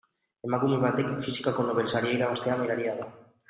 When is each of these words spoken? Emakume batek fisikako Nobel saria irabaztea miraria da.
Emakume 0.47 0.79
batek 0.83 1.11
fisikako 1.27 1.67
Nobel 1.69 1.93
saria 1.97 2.17
irabaztea 2.19 2.61
miraria 2.65 3.01
da. 3.03 3.11